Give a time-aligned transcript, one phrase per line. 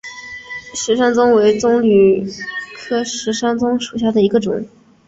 [0.73, 2.25] 石山棕为棕榈
[2.75, 4.65] 科石山棕属下的一个种。